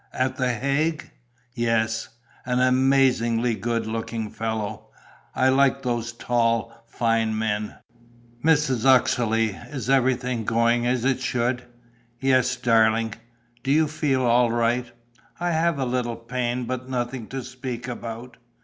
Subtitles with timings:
[0.13, 1.11] "At the Hague?"
[1.53, 2.09] "Yes."
[2.43, 4.87] "An amazingly good looking fellow!
[5.35, 7.75] I like those tall, fine men."
[8.43, 8.83] "Mrs.
[8.83, 11.65] Uxeley, is everything going as it should?"
[12.19, 13.13] "Yes, darling."
[13.61, 14.91] "Do you feel all right?"
[15.39, 18.37] "I have a little pain, but nothing to speak about."